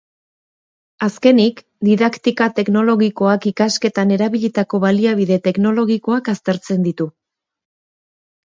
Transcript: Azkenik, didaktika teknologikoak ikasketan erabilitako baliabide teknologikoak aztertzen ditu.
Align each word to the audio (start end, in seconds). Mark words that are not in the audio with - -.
Azkenik, 1.07 1.59
didaktika 1.89 2.47
teknologikoak 2.61 3.45
ikasketan 3.51 4.15
erabilitako 4.17 4.81
baliabide 4.87 5.39
teknologikoak 5.51 6.33
aztertzen 6.35 6.89
ditu. 6.89 7.09